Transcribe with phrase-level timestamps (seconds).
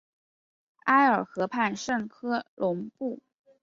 [0.85, 3.21] 埃尔河畔圣科隆布。